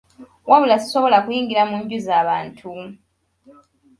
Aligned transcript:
Wabula 0.49 0.75
sisobola 0.83 1.17
kuyingira 1.25 1.63
mu 1.69 1.75
nju 1.83 1.97
za 2.05 2.17
bantu. 2.27 2.69